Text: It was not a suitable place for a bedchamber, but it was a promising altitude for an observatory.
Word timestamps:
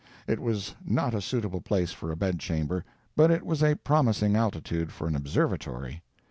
It 0.25 0.39
was 0.39 0.73
not 0.83 1.13
a 1.13 1.21
suitable 1.21 1.61
place 1.61 1.91
for 1.91 2.11
a 2.11 2.15
bedchamber, 2.15 2.83
but 3.15 3.29
it 3.29 3.45
was 3.45 3.61
a 3.61 3.75
promising 3.75 4.35
altitude 4.35 4.91
for 4.91 5.05
an 5.07 5.15
observatory. 5.15 6.01